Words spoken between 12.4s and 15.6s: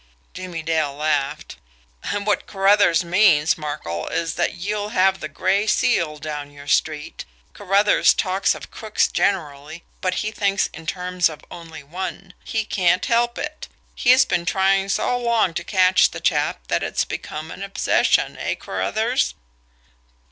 He can't help it. He's been trying so long